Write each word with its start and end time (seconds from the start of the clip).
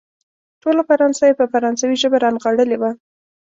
ټوله 0.61 0.81
فرانسه 0.89 1.23
يې 1.29 1.33
په 1.39 1.45
فرانسوي 1.53 1.95
ژبه 2.01 2.17
رانغاړلې 2.23 2.77
وه. 2.81 2.91